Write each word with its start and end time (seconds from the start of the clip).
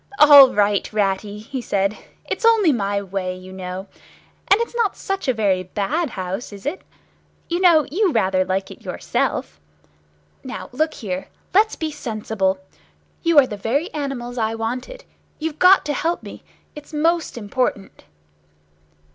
"All 0.17 0.51
right, 0.51 0.91
Ratty," 0.91 1.37
he 1.37 1.61
said. 1.61 1.95
"It's 2.27 2.43
only 2.43 2.71
my 2.71 3.03
way, 3.03 3.35
you 3.37 3.53
know. 3.53 3.85
And 4.47 4.59
it's 4.59 4.73
not 4.75 4.97
such 4.97 5.27
a 5.27 5.31
very 5.31 5.61
bad 5.61 6.09
house, 6.09 6.51
is 6.51 6.65
it? 6.65 6.81
You 7.49 7.59
know 7.59 7.85
you 7.91 8.11
rather 8.11 8.43
like 8.43 8.71
it 8.71 8.81
yourself. 8.83 9.59
Now, 10.43 10.69
look 10.71 10.95
here. 10.95 11.27
Let's 11.53 11.75
be 11.75 11.91
sensible. 11.91 12.59
You 13.21 13.37
are 13.37 13.45
the 13.45 13.57
very 13.57 13.93
animals 13.93 14.39
I 14.39 14.55
wanted. 14.55 15.03
You've 15.37 15.59
got 15.59 15.85
to 15.85 15.93
help 15.93 16.23
me. 16.23 16.43
It's 16.73 16.93
most 16.93 17.37
important!" 17.37 18.05